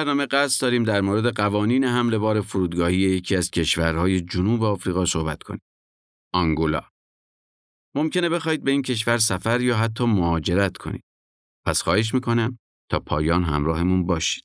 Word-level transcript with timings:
برنامه 0.00 0.26
قصد 0.26 0.62
داریم 0.62 0.84
در 0.84 1.00
مورد 1.00 1.26
قوانین 1.26 1.84
حمل 1.84 2.18
بار 2.18 2.40
فرودگاهی 2.40 2.96
یکی 2.96 3.36
از 3.36 3.50
کشورهای 3.50 4.20
جنوب 4.20 4.62
آفریقا 4.62 5.04
صحبت 5.04 5.42
کنیم. 5.42 5.62
آنگولا. 6.34 6.82
ممکنه 7.94 8.28
بخواید 8.28 8.64
به 8.64 8.70
این 8.70 8.82
کشور 8.82 9.18
سفر 9.18 9.60
یا 9.60 9.76
حتی 9.76 10.04
مهاجرت 10.04 10.76
کنید. 10.76 11.04
پس 11.66 11.82
خواهش 11.82 12.14
می‌کنم 12.14 12.58
تا 12.90 13.00
پایان 13.00 13.44
همراهمون 13.44 14.06
باشید. 14.06 14.44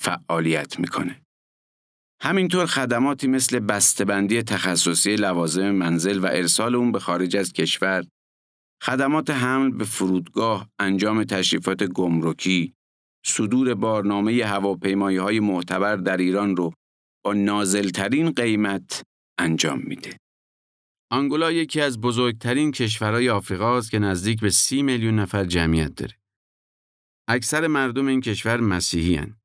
فعالیت 0.00 0.78
می‌کنه. 0.78 1.22
همینطور 2.22 2.66
خدماتی 2.66 3.26
مثل 3.26 3.58
بسته‌بندی 3.58 4.42
تخصصی 4.42 5.16
لوازم 5.16 5.70
منزل 5.70 6.18
و 6.18 6.26
ارسال 6.26 6.74
اون 6.74 6.92
به 6.92 6.98
خارج 6.98 7.36
از 7.36 7.52
کشور، 7.52 8.04
خدمات 8.82 9.30
حمل 9.30 9.70
به 9.70 9.84
فرودگاه، 9.84 10.68
انجام 10.78 11.24
تشریفات 11.24 11.82
گمرکی، 11.82 12.74
صدور 13.26 13.74
بارنامه 13.74 14.44
هواپیمایی 14.44 15.16
های 15.16 15.40
معتبر 15.40 15.96
در 15.96 16.16
ایران 16.16 16.56
رو 16.56 16.72
با 17.24 17.32
نازلترین 17.32 18.30
قیمت 18.30 19.02
انجام 19.38 19.82
میده. 19.86 20.16
آنگولا 21.12 21.52
یکی 21.52 21.80
از 21.80 22.00
بزرگترین 22.00 22.72
کشورهای 22.72 23.30
آفریقا 23.30 23.78
است 23.78 23.90
که 23.90 23.98
نزدیک 23.98 24.40
به 24.40 24.50
سی 24.50 24.82
میلیون 24.82 25.18
نفر 25.18 25.44
جمعیت 25.44 25.94
داره. 25.94 26.16
اکثر 27.28 27.66
مردم 27.66 28.06
این 28.06 28.20
کشور 28.20 28.60
مسیحی 28.60 29.14
هن. 29.14 29.39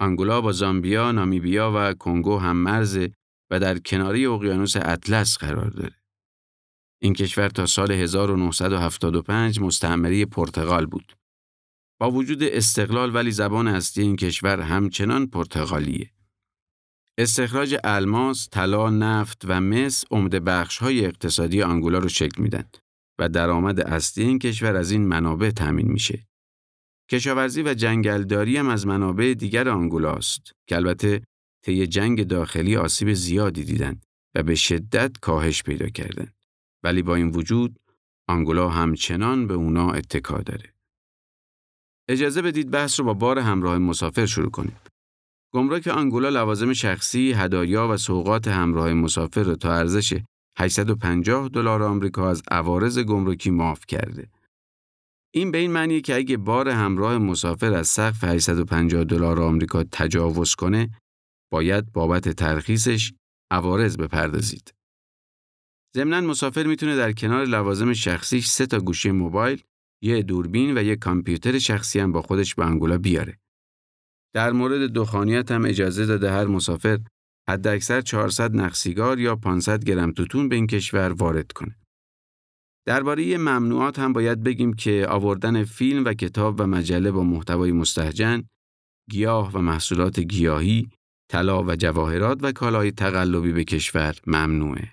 آنگولا 0.00 0.40
با 0.40 0.52
زامبیا، 0.52 1.12
نامیبیا 1.12 1.72
و 1.76 1.94
کنگو 1.94 2.38
هم 2.38 2.56
مرز 2.56 3.08
و 3.50 3.60
در 3.60 3.78
کناری 3.78 4.26
اقیانوس 4.26 4.76
اطلس 4.76 5.38
قرار 5.38 5.70
داره. 5.70 5.94
این 7.02 7.14
کشور 7.14 7.48
تا 7.48 7.66
سال 7.66 7.92
1975 7.92 9.60
مستعمره 9.60 10.26
پرتغال 10.26 10.86
بود. 10.86 11.16
با 12.00 12.10
وجود 12.10 12.42
استقلال 12.42 13.14
ولی 13.14 13.30
زبان 13.30 13.68
اصلی 13.68 14.02
این 14.04 14.16
کشور 14.16 14.60
همچنان 14.60 15.26
پرتغالیه. 15.26 16.10
استخراج 17.18 17.76
الماس، 17.84 18.48
طلا، 18.50 18.90
نفت 18.90 19.42
و 19.44 19.60
مس 19.60 20.04
عمده 20.10 20.64
های 20.80 21.06
اقتصادی 21.06 21.62
آنگولا 21.62 21.98
رو 21.98 22.08
شکل 22.08 22.42
میدن 22.42 22.64
و 23.18 23.28
درآمد 23.28 23.80
اصلی 23.80 24.24
این 24.24 24.38
کشور 24.38 24.76
از 24.76 24.90
این 24.90 25.06
منابع 25.06 25.50
تامین 25.50 25.88
میشه. 25.88 26.26
کشاورزی 27.10 27.62
و 27.62 27.74
جنگلداری 27.74 28.56
هم 28.56 28.68
از 28.68 28.86
منابع 28.86 29.34
دیگر 29.34 29.68
آنگولاست 29.68 30.52
که 30.68 30.76
البته 30.76 31.22
طی 31.64 31.86
جنگ 31.86 32.26
داخلی 32.26 32.76
آسیب 32.76 33.12
زیادی 33.12 33.64
دیدند 33.64 34.06
و 34.34 34.42
به 34.42 34.54
شدت 34.54 35.18
کاهش 35.18 35.62
پیدا 35.62 35.88
کردند. 35.88 36.34
ولی 36.82 37.02
با 37.02 37.14
این 37.14 37.30
وجود 37.30 37.78
آنگولا 38.28 38.68
همچنان 38.68 39.46
به 39.46 39.54
اونا 39.54 39.92
اتکا 39.92 40.38
داره. 40.38 40.74
اجازه 42.08 42.42
بدید 42.42 42.70
بحث 42.70 43.00
رو 43.00 43.06
با 43.06 43.14
بار 43.14 43.38
همراه 43.38 43.78
مسافر 43.78 44.26
شروع 44.26 44.50
کنیم. 44.50 44.76
گمرک 45.54 45.86
آنگولا 45.86 46.28
لوازم 46.28 46.72
شخصی، 46.72 47.32
هدایا 47.32 47.88
و 47.88 47.96
سوقات 47.96 48.48
همراه 48.48 48.92
مسافر 48.92 49.42
را 49.42 49.54
تا 49.54 49.72
ارزش 49.74 50.20
850 50.58 51.48
دلار 51.48 51.82
آمریکا 51.82 52.30
از 52.30 52.42
عوارض 52.50 52.98
گمرکی 52.98 53.50
معاف 53.50 53.86
کرده. 53.88 54.28
این 55.36 55.50
به 55.50 55.58
این 55.58 55.72
معنیه 55.72 56.00
که 56.00 56.14
اگه 56.14 56.36
بار 56.36 56.68
همراه 56.68 57.18
مسافر 57.18 57.74
از 57.74 57.88
سقف 57.88 58.24
850 58.24 59.04
دلار 59.04 59.40
آمریکا 59.40 59.84
تجاوز 59.84 60.54
کنه، 60.54 60.90
باید 61.52 61.92
بابت 61.92 62.28
ترخیصش 62.28 63.12
عوارض 63.50 63.96
بپردازید. 63.96 64.74
ضمناً 65.96 66.20
مسافر 66.20 66.66
می‌تونه 66.66 66.96
در 66.96 67.12
کنار 67.12 67.44
لوازم 67.44 67.92
شخصیش 67.92 68.46
سه 68.46 68.66
تا 68.66 68.78
گوشی 68.78 69.10
موبایل، 69.10 69.62
یه 70.02 70.22
دوربین 70.22 70.78
و 70.78 70.82
یه 70.82 70.96
کامپیوتر 70.96 71.58
شخصی 71.58 72.00
هم 72.00 72.12
با 72.12 72.22
خودش 72.22 72.54
به 72.54 72.66
انگولا 72.66 72.98
بیاره. 72.98 73.38
در 74.34 74.52
مورد 74.52 74.92
دخانیت 74.92 75.50
هم 75.50 75.64
اجازه 75.64 76.06
داده 76.06 76.30
هر 76.30 76.44
مسافر 76.44 76.98
حداکثر 77.48 78.00
400 78.00 78.54
نخ 78.54 78.74
سیگار 78.74 79.20
یا 79.20 79.36
500 79.36 79.84
گرم 79.84 80.12
توتون 80.12 80.48
به 80.48 80.56
این 80.56 80.66
کشور 80.66 81.12
وارد 81.12 81.52
کنه. 81.52 81.76
درباره 82.86 83.38
ممنوعات 83.38 83.98
هم 83.98 84.12
باید 84.12 84.42
بگیم 84.42 84.72
که 84.72 85.06
آوردن 85.08 85.64
فیلم 85.64 86.04
و 86.04 86.14
کتاب 86.14 86.60
و 86.60 86.66
مجله 86.66 87.10
با 87.10 87.22
محتوای 87.22 87.72
مستهجن، 87.72 88.44
گیاه 89.10 89.52
و 89.52 89.58
محصولات 89.58 90.20
گیاهی، 90.20 90.88
طلا 91.30 91.62
و 91.62 91.76
جواهرات 91.76 92.38
و 92.42 92.52
کالای 92.52 92.92
تقلبی 92.92 93.52
به 93.52 93.64
کشور 93.64 94.14
ممنوعه. 94.26 94.88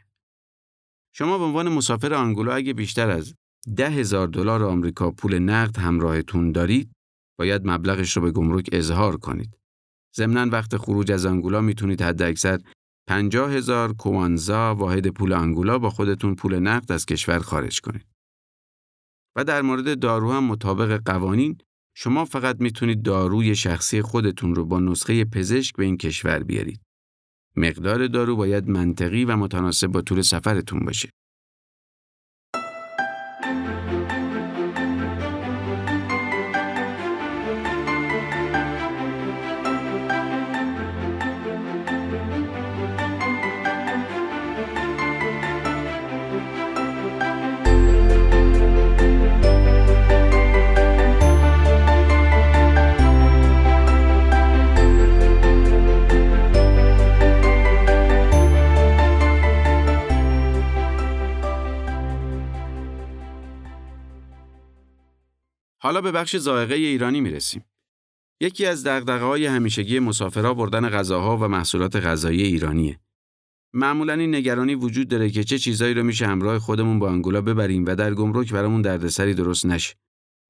شما 1.13 1.37
به 1.37 1.43
عنوان 1.43 1.69
مسافر 1.69 2.13
آنگولا 2.13 2.53
اگه 2.53 2.73
بیشتر 2.73 3.09
از 3.09 3.35
ده 3.75 3.89
هزار 3.89 4.27
دلار 4.27 4.63
آمریکا 4.63 5.11
پول 5.11 5.39
نقد 5.39 5.77
همراهتون 5.77 6.51
دارید، 6.51 6.91
باید 7.39 7.61
مبلغش 7.65 8.17
رو 8.17 8.21
به 8.23 8.31
گمرک 8.31 8.69
اظهار 8.71 9.17
کنید. 9.17 9.57
ضمناً 10.15 10.49
وقت 10.51 10.77
خروج 10.77 11.11
از 11.11 11.25
آنگولا 11.25 11.61
می‌تونید 11.61 12.01
حداکثر 12.01 12.59
50 13.11 13.51
هزار 13.51 13.93
کوانزا 13.93 14.75
واحد 14.75 15.07
پول 15.07 15.33
انگولا 15.33 15.79
با 15.79 15.89
خودتون 15.89 16.35
پول 16.35 16.59
نقد 16.59 16.91
از 16.91 17.05
کشور 17.05 17.39
خارج 17.39 17.81
کنید. 17.81 18.05
و 19.35 19.43
در 19.43 19.61
مورد 19.61 19.99
دارو 19.99 20.31
هم 20.31 20.43
مطابق 20.43 21.01
قوانین 21.05 21.57
شما 21.95 22.25
فقط 22.25 22.61
می‌تونید 22.61 23.01
داروی 23.01 23.55
شخصی 23.55 24.01
خودتون 24.01 24.55
رو 24.55 24.65
با 24.65 24.79
نسخه 24.79 25.25
پزشک 25.25 25.75
به 25.75 25.85
این 25.85 25.97
کشور 25.97 26.43
بیارید. 26.43 26.81
مقدار 27.55 28.07
دارو 28.07 28.35
باید 28.35 28.69
منطقی 28.69 29.25
و 29.25 29.37
متناسب 29.37 29.87
با 29.87 30.01
طول 30.01 30.21
سفرتون 30.21 30.79
باشه. 30.79 31.09
حالا 65.91 66.01
به 66.01 66.11
بخش 66.11 66.35
زائقه 66.35 66.75
ایرانی 66.75 67.21
می‌رسیم. 67.21 67.65
یکی 68.41 68.65
از 68.65 68.87
های 68.87 69.45
همیشگی 69.45 69.99
مسافرها 69.99 70.53
بردن 70.53 70.89
غذاها 70.89 71.37
و 71.37 71.47
محصولات 71.47 71.95
غذایی 71.95 72.43
ایرانیه. 72.43 72.99
معمولا 73.73 74.13
این 74.13 74.35
نگرانی 74.35 74.75
وجود 74.75 75.07
داره 75.07 75.29
که 75.29 75.43
چه 75.43 75.57
چیزایی 75.57 75.93
رو 75.93 76.03
میشه 76.03 76.27
همراه 76.27 76.59
خودمون 76.59 76.99
با 76.99 77.11
انگولا 77.11 77.41
ببریم 77.41 77.85
و 77.85 77.95
در 77.95 78.13
گمرک 78.13 78.53
برامون 78.53 78.81
دردسری 78.81 79.33
درست 79.33 79.65
نشه 79.65 79.95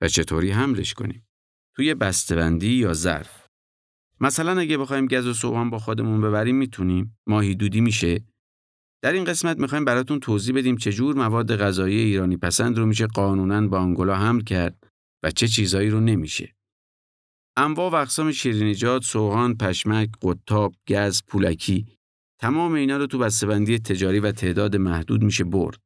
و 0.01 0.07
چطوری 0.07 0.51
حملش 0.51 0.93
کنیم. 0.93 1.27
توی 1.75 1.93
بسته‌بندی 1.93 2.73
یا 2.73 2.93
ظرف. 2.93 3.47
مثلا 4.19 4.59
اگه 4.59 4.77
بخوایم 4.77 5.07
گز 5.07 5.27
و 5.27 5.33
سوهان 5.33 5.69
با 5.69 5.79
خودمون 5.79 6.21
ببریم 6.21 6.55
می‌تونیم 6.55 7.17
ماهی 7.27 7.55
دودی 7.55 7.81
میشه 7.81 8.23
در 9.03 9.13
این 9.13 9.23
قسمت 9.23 9.57
می‌خوایم 9.59 9.85
براتون 9.85 10.19
توضیح 10.19 10.55
بدیم 10.55 10.77
چجور 10.77 11.15
مواد 11.15 11.55
غذایی 11.55 11.99
ایرانی 11.99 12.37
پسند 12.37 12.77
رو 12.77 12.85
میشه 12.85 13.07
قانونا 13.07 13.67
با 13.67 13.79
انگولا 13.79 14.15
حمل 14.15 14.41
کرد 14.41 14.90
و 15.23 15.31
چه 15.31 15.47
چیزایی 15.47 15.89
رو 15.89 15.99
نمیشه. 15.99 16.55
انواع 17.57 17.91
و 17.91 17.95
اقسام 17.95 18.31
شیرینیجات، 18.31 19.03
سوهان، 19.03 19.57
پشمک، 19.57 20.09
قطاب، 20.21 20.75
گز، 20.87 21.21
پولکی 21.27 21.85
تمام 22.39 22.73
اینا 22.73 22.97
رو 22.97 23.07
تو 23.07 23.17
بسته‌بندی 23.17 23.79
تجاری 23.79 24.19
و 24.19 24.31
تعداد 24.31 24.75
محدود 24.75 25.23
میشه 25.23 25.43
برد. 25.43 25.79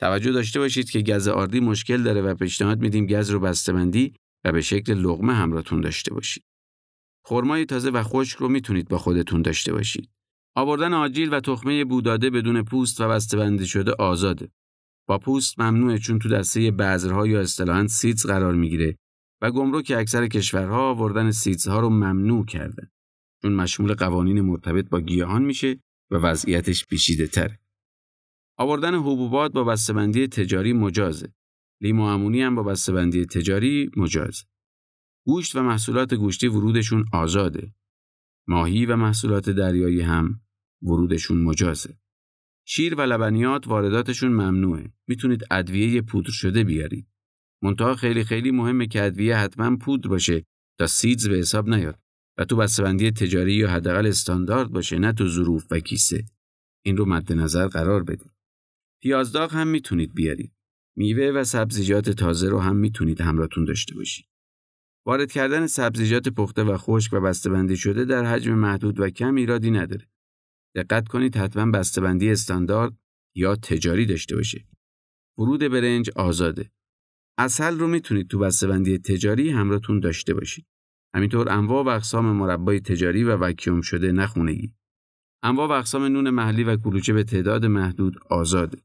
توجه 0.00 0.32
داشته 0.32 0.60
باشید 0.60 0.90
که 0.90 1.02
گز 1.02 1.28
آردی 1.28 1.60
مشکل 1.60 2.02
داره 2.02 2.22
و 2.22 2.34
پیشنهاد 2.34 2.80
میدیم 2.80 3.06
گز 3.06 3.30
رو 3.30 3.40
بسته‌بندی 3.40 4.14
و 4.44 4.52
به 4.52 4.60
شکل 4.60 4.94
لغمه 4.94 5.34
همراهتون 5.34 5.80
داشته 5.80 6.14
باشید. 6.14 6.44
خرمای 7.26 7.64
تازه 7.64 7.90
و 7.90 8.02
خشک 8.02 8.38
رو 8.38 8.48
می‌تونید 8.48 8.88
با 8.88 8.98
خودتون 8.98 9.42
داشته 9.42 9.72
باشید. 9.72 10.10
آوردن 10.56 10.94
آجیل 10.94 11.34
و 11.34 11.40
تخمه 11.40 11.84
بوداده 11.84 12.30
بدون 12.30 12.62
پوست 12.62 13.00
و 13.00 13.08
بسته‌بندی 13.08 13.66
شده 13.66 13.92
آزاده. 13.98 14.48
با 15.08 15.18
پوست 15.18 15.60
ممنوعه 15.60 15.98
چون 15.98 16.18
تو 16.18 16.28
دسته 16.28 16.70
بذرها 16.70 17.26
یا 17.26 17.40
اصطلاحاً 17.40 17.86
سیتس 17.86 18.26
قرار 18.26 18.54
می‌گیره 18.54 18.96
و 19.42 19.50
گمرک 19.50 19.92
اکثر 19.96 20.26
کشورها 20.26 20.90
آوردن 20.90 21.30
ها 21.66 21.80
رو 21.80 21.90
ممنوع 21.90 22.44
کرده. 22.44 22.90
چون 23.42 23.52
مشمول 23.52 23.94
قوانین 23.94 24.40
مرتبط 24.40 24.88
با 24.88 25.00
گیاهان 25.00 25.42
میشه 25.42 25.80
و 26.10 26.16
وضعیتش 26.16 26.86
پیچیده 26.86 27.26
تره. 27.26 27.58
آوردن 28.58 28.94
حبوبات 28.94 29.52
با 29.52 29.64
بسته‌بندی 29.64 30.26
تجاری 30.26 30.72
مجازه. 30.72 31.32
لیمو 31.80 32.02
امونی 32.02 32.42
هم 32.42 32.54
با 32.54 32.62
بسته‌بندی 32.62 33.26
تجاری 33.26 33.90
مجازه. 33.96 34.44
گوشت 35.26 35.56
و 35.56 35.62
محصولات 35.62 36.14
گوشتی 36.14 36.48
ورودشون 36.48 37.04
آزاده. 37.12 37.74
ماهی 38.48 38.86
و 38.86 38.96
محصولات 38.96 39.50
دریایی 39.50 40.00
هم 40.00 40.40
ورودشون 40.82 41.42
مجازه. 41.42 41.98
شیر 42.70 42.94
و 42.94 43.00
لبنیات 43.00 43.68
وارداتشون 43.68 44.32
ممنوعه. 44.32 44.92
می‌تونید 45.06 45.44
ادویه 45.50 46.02
پودر 46.02 46.30
شده 46.30 46.64
بیارید. 46.64 47.06
منتها 47.62 47.94
خیلی 47.94 48.24
خیلی 48.24 48.50
مهمه 48.50 48.86
که 48.86 49.04
ادویه 49.04 49.36
حتما 49.36 49.76
پودر 49.76 50.08
باشه 50.08 50.44
تا 50.78 50.86
سیدز 50.86 51.28
به 51.28 51.36
حساب 51.36 51.68
نیاد 51.68 51.98
و 52.38 52.44
تو 52.44 52.56
بسته‌بندی 52.56 53.10
تجاری 53.10 53.54
یا 53.54 53.70
حداقل 53.70 54.06
استاندارد 54.06 54.68
باشه 54.68 54.98
نه 54.98 55.12
تو 55.12 55.28
ظروف 55.28 55.66
و 55.70 55.78
کیسه. 55.78 56.24
این 56.84 56.96
رو 56.96 57.04
مد 57.04 57.32
نظر 57.32 57.68
قرار 57.68 58.04
بدید. 58.04 58.32
پیازداغ 59.02 59.52
هم 59.52 59.68
می‌تونید 59.68 60.14
بیارید. 60.14 60.52
میوه 60.96 61.30
و 61.40 61.44
سبزیجات 61.44 62.10
تازه 62.10 62.48
رو 62.48 62.58
هم 62.58 62.76
می‌تونید 62.76 63.20
همراهتون 63.20 63.64
داشته 63.64 63.94
باشید. 63.94 64.26
وارد 65.06 65.32
کردن 65.32 65.66
سبزیجات 65.66 66.28
پخته 66.28 66.62
و 66.62 66.76
خشک 66.76 67.12
و 67.12 67.20
بسته‌بندی 67.20 67.76
شده 67.76 68.04
در 68.04 68.24
حجم 68.24 68.54
محدود 68.54 69.00
و 69.00 69.10
کم 69.10 69.34
ایرادی 69.34 69.70
نداره. 69.70 70.08
دقت 70.74 71.08
کنید 71.08 71.36
حتما 71.36 71.70
بسته‌بندی 71.70 72.30
استاندارد 72.30 72.92
یا 73.34 73.56
تجاری 73.56 74.06
داشته 74.06 74.36
باشه. 74.36 74.66
ورود 75.38 75.60
برنج 75.60 76.10
آزاده. 76.16 76.70
اصل 77.38 77.78
رو 77.78 77.88
می‌تونید 77.88 78.28
تو 78.28 78.38
بسته‌بندی 78.38 78.98
تجاری 78.98 79.50
همراهتون 79.50 80.00
داشته 80.00 80.34
باشید. 80.34 80.66
همینطور 81.14 81.48
انواع 81.48 81.84
و 81.84 81.88
اقسام 81.88 82.26
مربای 82.26 82.80
تجاری 82.80 83.24
و 83.24 83.36
وکیوم 83.36 83.80
شده 83.80 84.12
نخونگی. 84.12 84.74
انواع 85.42 85.68
و 85.68 85.72
اقسام 85.72 86.04
نون 86.04 86.30
محلی 86.30 86.64
و 86.64 86.76
کلوچه 86.76 87.12
به 87.12 87.24
تعداد 87.24 87.64
محدود 87.64 88.18
آزاده. 88.30 88.78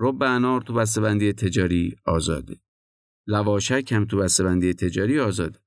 رب 0.00 0.22
انار 0.22 0.60
تو 0.60 0.72
بسته‌بندی 0.72 1.32
تجاری 1.32 1.96
آزاده. 2.04 2.56
لواشک 3.26 3.92
هم 3.92 4.04
تو 4.04 4.16
بسته‌بندی 4.18 4.74
تجاری 4.74 5.20
آزاده. 5.20 5.58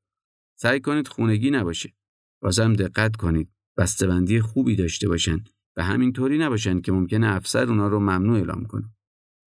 سعی 0.60 0.80
کنید 0.80 1.08
خونگی 1.08 1.52
نباشه. 1.52 1.94
بازم 2.42 2.74
دقت 2.74 3.16
کنید 3.16 3.52
بسته‌بندی 3.80 4.42
خوبی 4.42 4.76
داشته 4.76 5.08
باشن 5.08 5.44
و 5.78 5.84
همینطوری 5.84 6.38
نباشن 6.38 6.82
که 6.82 6.92
ممکنه 6.92 7.28
افسر 7.28 7.64
اونا 7.64 7.88
رو 7.88 8.00
ممنوع 8.00 8.38
اعلام 8.38 8.66
کنه. 8.66 8.94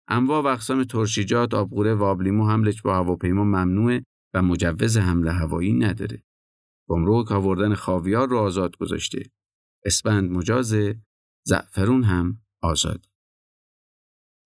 انواع 0.08 0.42
و 0.42 0.46
اقسام 0.46 0.84
ترشیجات، 0.84 1.54
آبقوره 1.54 1.94
و 1.94 2.48
حملش 2.50 2.82
با 2.82 2.94
هواپیما 2.94 3.44
ممنوعه 3.44 4.04
و 4.34 4.42
مجوز 4.42 4.96
حمل 4.96 5.28
هوایی 5.28 5.72
نداره. 5.72 6.22
گمرک 6.88 7.32
آوردن 7.32 7.74
خاویار 7.74 8.28
رو 8.28 8.38
آزاد 8.38 8.76
گذاشته. 8.76 9.30
اسپند 9.84 10.30
مجازه، 10.30 11.00
زعفرون 11.46 12.04
هم 12.04 12.40
آزاد. 12.62 13.06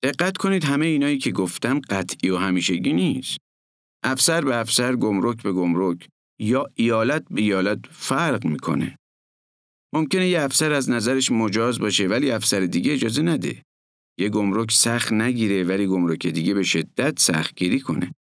دقت 0.03 0.37
کنید 0.37 0.65
همه 0.65 0.87
اینایی 0.87 1.19
که 1.19 1.33
گفتم 1.33 1.81
قطعی 1.81 2.31
و 2.31 2.37
همیشگی 2.37 2.93
نیست. 2.93 3.39
افسر 4.05 4.41
به 4.41 4.57
افسر، 4.57 4.97
گمرک 4.97 5.43
به 5.43 5.53
گمرک 5.53 6.09
یا 6.39 6.67
ایالت 6.75 7.25
به 7.31 7.41
ایالت 7.41 7.87
فرق 7.87 8.47
می‌کنه. 8.47 8.97
ممکنه 9.95 10.29
یه 10.29 10.43
افسر 10.43 10.73
از 10.73 10.91
نظرش 10.91 11.33
مجاز 11.33 11.79
باشه 11.79 12.07
ولی 12.07 12.31
افسر 12.31 12.61
دیگه 12.61 12.93
اجازه 12.93 13.23
نده. 13.23 13.63
یه 14.19 14.29
گمرک 14.29 14.73
سخت 14.73 15.13
نگیره 15.13 15.65
ولی 15.65 15.87
گمرک 15.87 16.27
دیگه 16.27 16.55
به 16.55 16.63
شدت 16.63 17.19
سخت 17.19 17.55
گیری 17.55 17.81
کنه. 17.81 18.15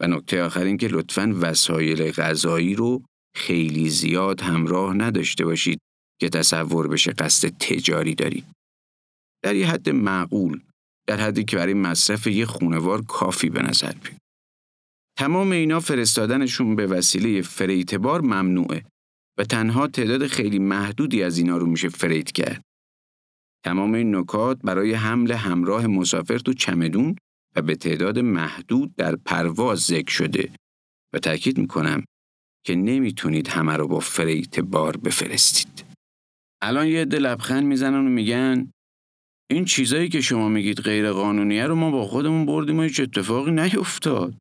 و 0.00 0.06
نکته 0.06 0.42
آخر 0.42 0.64
این 0.64 0.76
که 0.76 0.88
لطفاً 0.88 1.34
وسایل 1.40 2.10
غذایی 2.10 2.74
رو 2.74 3.02
خیلی 3.36 3.90
زیاد 3.90 4.40
همراه 4.40 4.94
نداشته 4.94 5.44
باشید 5.44 5.80
که 6.20 6.28
تصور 6.28 6.88
بشه 6.88 7.12
قصد 7.12 7.48
تجاری 7.48 8.14
دارید. 8.14 8.44
در 9.44 9.56
یه 9.56 9.70
حد 9.70 9.88
معقول، 9.88 10.60
در 11.08 11.16
حدی 11.16 11.44
که 11.44 11.56
برای 11.56 11.74
مصرف 11.74 12.26
یه 12.26 12.46
خونوار 12.46 13.02
کافی 13.02 13.50
به 13.50 13.62
نظر 13.62 13.92
بیاد. 13.92 14.18
تمام 15.18 15.52
اینا 15.52 15.80
فرستادنشون 15.80 16.76
به 16.76 16.86
وسیله 16.86 17.42
فریتبار 17.42 18.20
ممنوعه 18.20 18.84
و 19.38 19.44
تنها 19.44 19.88
تعداد 19.88 20.26
خیلی 20.26 20.58
محدودی 20.58 21.22
از 21.22 21.38
اینا 21.38 21.56
رو 21.56 21.66
میشه 21.66 21.88
فریت 21.88 22.32
کرد. 22.32 22.62
تمام 23.64 23.94
این 23.94 24.16
نکات 24.16 24.58
برای 24.64 24.94
حمل 24.94 25.32
همراه 25.32 25.86
مسافر 25.86 26.38
تو 26.38 26.52
چمدون 26.52 27.16
و 27.56 27.62
به 27.62 27.74
تعداد 27.74 28.18
محدود 28.18 28.94
در 28.96 29.16
پرواز 29.16 29.78
ذکر 29.78 30.12
شده 30.12 30.50
و 31.14 31.18
تاکید 31.18 31.58
می‌کنم 31.58 32.04
که 32.66 32.74
نمی‌تونید 32.74 33.48
همه 33.48 33.76
رو 33.76 33.88
با 33.88 34.00
فریت 34.00 34.60
بار 34.60 34.96
بفرستید. 34.96 35.84
الان 36.62 36.86
یه 36.86 37.00
عده 37.00 37.18
لبخند 37.18 37.64
می‌زنن 37.64 38.06
و 38.06 38.08
میگن 38.08 38.70
این 39.50 39.64
چیزایی 39.64 40.08
که 40.08 40.20
شما 40.20 40.48
میگید 40.48 40.80
غیر 40.80 41.12
قانونیه 41.12 41.66
رو 41.66 41.74
ما 41.74 41.90
با 41.90 42.06
خودمون 42.06 42.46
بردیم 42.46 42.78
و 42.78 42.82
هیچ 42.82 43.00
اتفاقی 43.00 43.50
نیفتاد. 43.50 44.34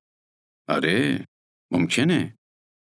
آره 0.70 1.25
ممکنه 1.74 2.37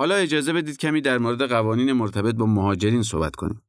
حالا 0.00 0.14
اجازه 0.14 0.52
بدید 0.52 0.76
کمی 0.76 1.00
در 1.00 1.18
مورد 1.18 1.42
قوانین 1.42 1.92
مرتبط 1.92 2.34
با 2.34 2.46
مهاجرین 2.46 3.02
صحبت 3.02 3.36
کنیم. 3.36 3.62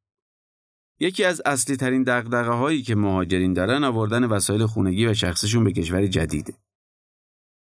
یکی 0.99 1.23
از 1.23 1.41
اصلی 1.45 1.75
ترین 1.75 2.03
دقدقه 2.03 2.51
هایی 2.51 2.81
که 2.81 2.95
مهاجرین 2.95 3.53
دارن 3.53 3.83
آوردن 3.83 4.23
وسایل 4.23 4.65
خونگی 4.65 5.05
و 5.05 5.13
شخصشون 5.13 5.63
به 5.63 5.71
کشور 5.71 6.07
جدیده. 6.07 6.53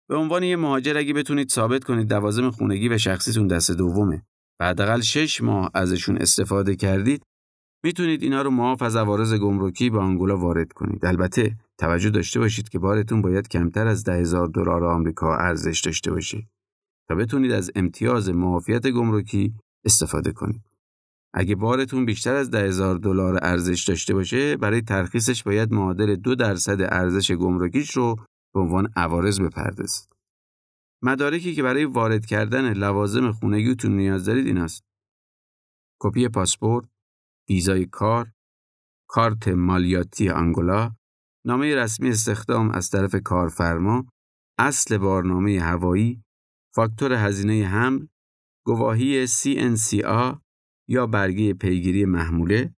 به 0.09 0.15
عنوان 0.15 0.43
یه 0.43 0.55
مهاجر 0.55 0.97
اگه 0.97 1.13
بتونید 1.13 1.49
ثابت 1.49 1.83
کنید 1.83 2.07
دوازم 2.07 2.49
خونگی 2.49 2.89
و 2.89 2.97
شخصیتون 2.97 3.47
دست 3.47 3.71
دومه 3.71 4.23
و 4.59 4.65
حداقل 4.65 5.01
شش 5.01 5.41
ماه 5.41 5.71
ازشون 5.73 6.17
استفاده 6.17 6.75
کردید 6.75 7.23
می‌تونید 7.83 8.23
اینا 8.23 8.41
رو 8.41 8.49
معاف 8.49 8.81
از 8.81 8.95
عوارض 8.95 9.33
گمرکی 9.33 9.89
به 9.89 9.99
آنگولا 9.99 10.37
وارد 10.37 10.73
کنید. 10.73 11.05
البته 11.05 11.55
توجه 11.77 12.09
داشته 12.09 12.39
باشید 12.39 12.69
که 12.69 12.79
بارتون 12.79 13.21
باید 13.21 13.47
کمتر 13.47 13.87
از 13.87 14.03
ده 14.03 14.13
هزار 14.13 14.47
دلار 14.47 14.83
آمریکا 14.83 15.37
ارزش 15.37 15.79
داشته 15.79 16.11
باشه 16.11 16.47
تا 17.09 17.15
بتونید 17.15 17.51
از 17.51 17.71
امتیاز 17.75 18.29
معافیت 18.29 18.87
گمرکی 18.87 19.53
استفاده 19.85 20.31
کنید. 20.31 20.61
اگه 21.33 21.55
بارتون 21.55 22.05
بیشتر 22.05 22.35
از 22.35 22.51
ده 22.51 22.59
هزار 22.59 22.95
دلار 22.95 23.39
ارزش 23.41 23.83
داشته 23.87 24.13
باشه 24.13 24.57
برای 24.57 24.81
ترخیصش 24.81 25.43
باید 25.43 25.73
معادل 25.73 26.15
دو 26.15 26.35
درصد 26.35 26.81
ارزش 26.81 27.31
گمرکیش 27.31 27.91
رو 27.91 28.15
به 28.53 28.59
عنوان 28.59 28.87
عوارض 28.95 29.41
بپردازید. 29.41 30.07
مدارکی 31.03 31.55
که 31.55 31.63
برای 31.63 31.85
وارد 31.85 32.25
کردن 32.25 32.73
لوازم 32.73 33.31
خونگیتون 33.31 33.95
نیاز 33.95 34.25
دارید 34.25 34.47
این 34.47 34.57
است. 34.57 34.83
کپی 36.01 36.27
پاسپورت، 36.27 36.85
ویزای 37.49 37.85
کار، 37.85 38.31
کارت 39.09 39.47
مالیاتی 39.47 40.29
آنگولا، 40.29 40.95
نامه 41.45 41.75
رسمی 41.75 42.09
استخدام 42.09 42.71
از 42.71 42.89
طرف 42.89 43.15
کارفرما، 43.15 44.05
اصل 44.59 44.97
بارنامه 44.97 45.59
هوایی، 45.59 46.23
فاکتور 46.77 47.13
هزینه 47.13 47.67
حمل، 47.67 48.07
گواهی 48.65 49.27
CNCA 49.27 50.37
یا 50.87 51.07
برگه 51.07 51.53
پیگیری 51.53 52.05
محموله، 52.05 52.75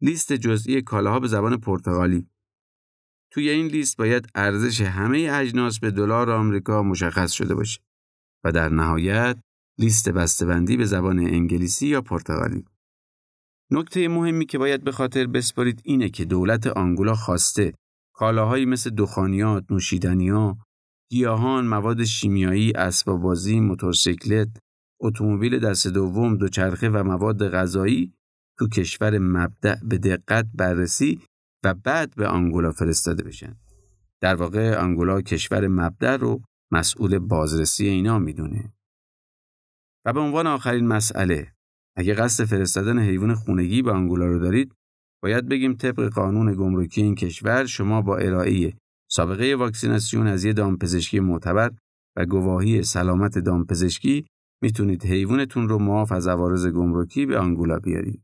لیست 0.00 0.32
جزئی 0.32 0.82
کالاها 0.82 1.20
به 1.20 1.28
زبان 1.28 1.56
پرتغالی. 1.56 2.28
توی 3.30 3.50
این 3.50 3.66
لیست 3.66 3.96
باید 3.96 4.28
ارزش 4.34 4.80
همه 4.80 5.30
اجناس 5.32 5.80
به 5.80 5.90
دلار 5.90 6.30
آمریکا 6.30 6.82
مشخص 6.82 7.32
شده 7.32 7.54
باشه 7.54 7.80
و 8.44 8.52
در 8.52 8.68
نهایت 8.68 9.38
لیست 9.78 10.08
بسته‌بندی 10.08 10.76
به 10.76 10.84
زبان 10.84 11.18
انگلیسی 11.18 11.86
یا 11.86 12.00
پرتغالی. 12.00 12.64
نکته 13.70 14.08
مهمی 14.08 14.46
که 14.46 14.58
باید 14.58 14.84
به 14.84 14.92
خاطر 14.92 15.26
بسپارید 15.26 15.80
اینه 15.84 16.08
که 16.08 16.24
دولت 16.24 16.66
آنگولا 16.66 17.14
خواسته 17.14 17.74
کالاهایی 18.14 18.66
مثل 18.66 18.90
دخانیات، 18.90 19.64
نوشیدنیها، 19.70 20.58
گیاهان، 21.10 21.66
مواد 21.66 22.04
شیمیایی، 22.04 22.72
اسباب 22.72 23.20
بازی، 23.20 23.60
موتورسیکلت، 23.60 24.48
اتومبیل 25.00 25.58
دست 25.58 25.86
دوم، 25.86 26.36
دوچرخه 26.36 26.88
و 26.88 27.02
مواد 27.04 27.48
غذایی 27.48 28.14
تو 28.58 28.68
کشور 28.68 29.18
مبدع 29.18 29.76
به 29.82 29.98
دقت 29.98 30.46
بررسی 30.54 31.20
و 31.64 31.74
بعد 31.74 32.14
به 32.16 32.26
آنگولا 32.26 32.72
فرستاده 32.72 33.22
بشن. 33.22 33.56
در 34.20 34.34
واقع 34.34 34.76
آنگولا 34.76 35.20
کشور 35.20 35.68
مبدع 35.68 36.16
رو 36.16 36.42
مسئول 36.72 37.18
بازرسی 37.18 37.88
اینا 37.88 38.18
می‌دونه. 38.18 38.72
و 40.06 40.12
به 40.12 40.20
عنوان 40.20 40.46
آخرین 40.46 40.86
مسئله 40.86 41.52
اگه 41.96 42.14
قصد 42.14 42.44
فرستادن 42.44 42.98
حیوان 42.98 43.34
خونگی 43.34 43.82
به 43.82 43.92
آنگولا 43.92 44.26
رو 44.26 44.38
دارید 44.38 44.74
باید 45.22 45.48
بگیم 45.48 45.74
طبق 45.74 46.08
قانون 46.08 46.54
گمرکی 46.54 47.02
این 47.02 47.14
کشور 47.14 47.66
شما 47.66 48.02
با 48.02 48.16
ارائه 48.16 48.72
سابقه 49.16 49.56
واکسیناسیون 49.56 50.26
از 50.26 50.44
یه 50.44 50.52
دامپزشکی 50.52 51.20
معتبر 51.20 51.70
و 52.16 52.26
گواهی 52.26 52.82
سلامت 52.82 53.38
دامپزشکی 53.38 54.26
می‌تونید 54.62 55.04
حیوانتون 55.04 55.68
رو 55.68 55.78
معاف 55.78 56.12
از 56.12 56.28
عوارض 56.28 56.66
گمرکی 56.66 57.26
به 57.26 57.38
آنگولا 57.38 57.78
بیارید. 57.78 58.22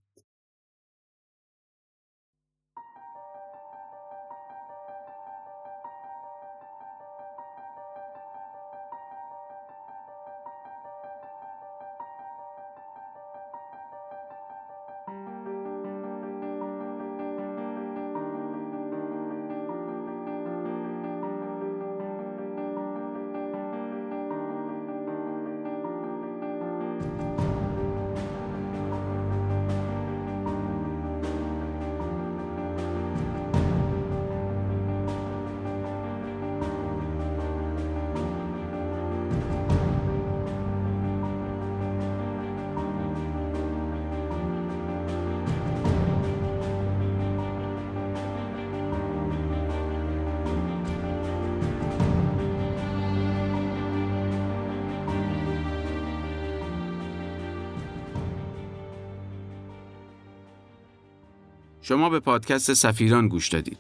شما 61.83 62.11
به 62.11 62.21
پادکست 62.21 62.75
سفیران 62.75 63.29
گوش 63.29 63.49
دادید. 63.49 63.79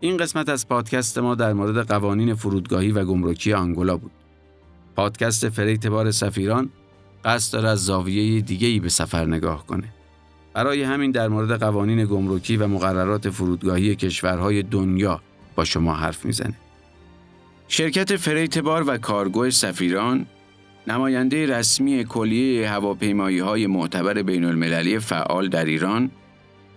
این 0.00 0.16
قسمت 0.16 0.48
از 0.48 0.68
پادکست 0.68 1.18
ما 1.18 1.34
در 1.34 1.52
مورد 1.52 1.88
قوانین 1.88 2.34
فرودگاهی 2.34 2.92
و 2.92 3.04
گمرکی 3.04 3.52
آنگولا 3.52 3.96
بود. 3.96 4.10
پادکست 4.96 5.48
freight 5.48 5.86
بار 5.86 6.10
سفیران 6.10 6.70
قصد 7.24 7.52
داره 7.52 7.68
از 7.68 7.84
زاویه 7.84 8.40
دیگه 8.40 8.68
ای 8.68 8.80
به 8.80 8.88
سفر 8.88 9.26
نگاه 9.26 9.66
کنه. 9.66 9.88
برای 10.54 10.82
همین 10.82 11.10
در 11.10 11.28
مورد 11.28 11.60
قوانین 11.60 12.04
گمرکی 12.04 12.56
و 12.56 12.66
مقررات 12.66 13.30
فرودگاهی 13.30 13.96
کشورهای 13.96 14.62
دنیا 14.62 15.20
با 15.54 15.64
شما 15.64 15.94
حرف 15.94 16.24
می‌زنه. 16.24 16.54
شرکت 17.68 18.16
freight 18.16 18.58
بار 18.58 18.84
و 18.86 18.98
کارگو 18.98 19.50
سفیران 19.50 20.26
نماینده 20.86 21.46
رسمی 21.46 22.04
کلیه 22.04 22.70
هواپیمایی 22.70 23.38
های 23.38 23.66
معتبر 23.66 24.22
بین 24.22 24.44
المللی 24.44 24.98
فعال 24.98 25.48
در 25.48 25.64
ایران 25.64 26.10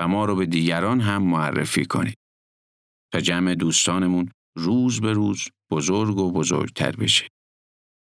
و 0.00 0.08
ما 0.08 0.24
رو 0.24 0.36
به 0.36 0.46
دیگران 0.46 1.00
هم 1.00 1.22
معرفی 1.22 1.84
کنید. 1.84 2.18
تا 3.12 3.20
جمع 3.20 3.54
دوستانمون 3.54 4.28
روز 4.56 5.00
به 5.00 5.12
روز 5.12 5.48
بزرگ 5.70 6.18
و 6.18 6.32
بزرگتر 6.32 6.92
بشه. 6.92 7.28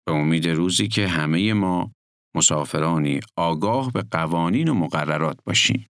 به 0.07 0.13
امید 0.13 0.47
روزی 0.47 0.87
که 0.87 1.07
همه 1.07 1.53
ما 1.53 1.91
مسافرانی 2.35 3.19
آگاه 3.37 3.91
به 3.91 4.03
قوانین 4.11 4.67
و 4.67 4.73
مقررات 4.73 5.37
باشیم. 5.45 5.87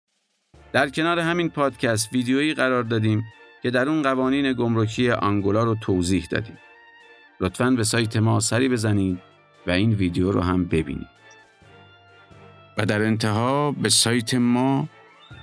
در 0.71 0.89
کنار 0.89 1.19
همین 1.19 1.49
پادکست 1.49 2.13
ویدیویی 2.13 2.53
قرار 2.53 2.83
دادیم 2.83 3.23
که 3.63 3.71
در 3.71 3.89
اون 3.89 4.01
قوانین 4.01 4.53
گمرکی 4.53 5.11
آنگولا 5.11 5.63
رو 5.63 5.75
توضیح 5.75 6.27
دادیم. 6.31 6.57
لطفاً 7.39 7.69
به 7.71 7.83
سایت 7.83 8.17
ما 8.17 8.39
سری 8.39 8.69
بزنید 8.69 9.19
و 9.67 9.71
این 9.71 9.93
ویدیو 9.93 10.31
رو 10.31 10.41
هم 10.41 10.65
ببینید. 10.65 11.13
و 12.77 12.85
در 12.85 13.01
انتها 13.01 13.71
به 13.71 13.89
سایت 13.89 14.33
ما 14.33 14.89